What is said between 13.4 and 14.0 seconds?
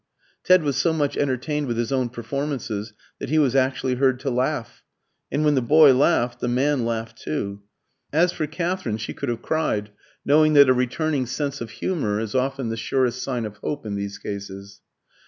of hope in